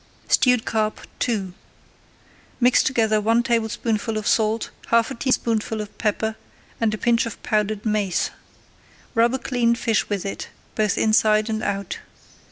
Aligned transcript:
STEWED 0.29 0.65
CARP 0.65 1.01
II 1.29 1.53
Mix 2.59 2.81
together 2.81 3.21
one 3.21 3.43
tablespoonful 3.43 4.17
of 4.17 4.25
salt, 4.25 4.71
half 4.87 5.11
a 5.11 5.13
teaspoonful 5.13 5.79
of 5.79 5.95
pepper, 5.99 6.35
and 6.79 6.91
a 6.91 6.97
pinch 6.97 7.27
of 7.27 7.37
powdered 7.43 7.85
mace. 7.85 8.31
Rub 9.13 9.35
a 9.35 9.37
cleaned 9.37 9.77
fish 9.77 10.09
with 10.09 10.25
it, 10.25 10.49
both 10.73 10.97
inside 10.97 11.51
and 11.51 11.61
out. 11.61 11.99